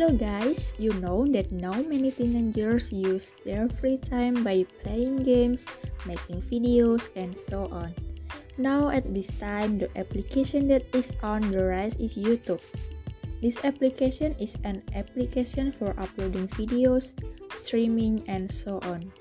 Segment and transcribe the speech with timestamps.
[0.00, 5.68] Hello guys, you know that now many teenagers use their free time by playing games,
[6.08, 7.92] making videos, and so on.
[8.56, 12.64] Now at this time, the application that is on the rise is YouTube.
[13.44, 17.12] This application is an application for uploading videos,
[17.52, 19.12] streaming, and so on.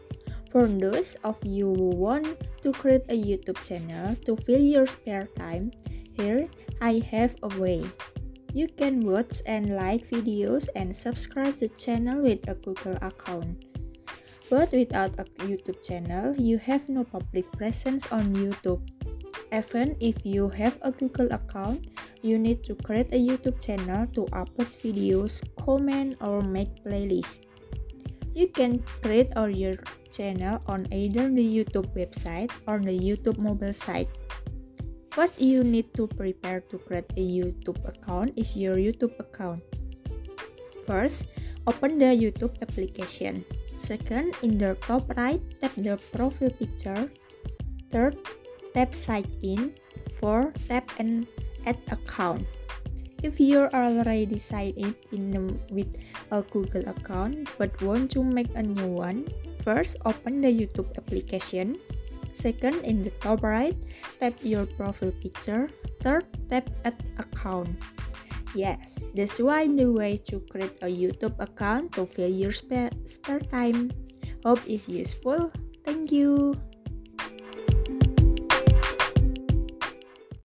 [0.47, 5.27] For those of you who want to create a YouTube channel to fill your spare
[5.35, 5.75] time,
[6.15, 6.47] here
[6.79, 7.83] I have a way.
[8.49, 13.65] You can watch and like videos and subscribe to channel with a Google account.
[14.49, 18.81] But without a YouTube channel, you have no public presence on YouTube.
[19.53, 21.93] Even if you have a Google account,
[22.25, 27.45] you need to create a YouTube channel to upload videos, comment, or make playlists.
[28.33, 29.77] You can create your
[30.09, 34.09] channel on either the YouTube website or the YouTube mobile site.
[35.19, 39.59] What you need to prepare to create a YouTube account is your YouTube account.
[40.87, 41.27] First,
[41.67, 43.43] open the YouTube application.
[43.75, 47.11] Second, in the top right, tap the profile picture.
[47.91, 48.15] Third,
[48.71, 49.75] tap sign in.
[50.23, 51.27] Fourth, tap and
[51.67, 52.47] add account.
[53.19, 55.99] If you're already signed in with
[56.31, 59.27] a Google account but want to make a new one,
[59.67, 61.75] first open the YouTube application.
[62.33, 63.75] Second, in the top right,
[64.19, 65.69] tap your profile picture.
[66.01, 67.75] Third, tap add account.
[68.55, 73.41] Yes, that's why the way to create a YouTube account to fill your spare, spare
[73.41, 73.91] time.
[74.45, 75.51] Hope is useful.
[75.85, 76.57] Thank you.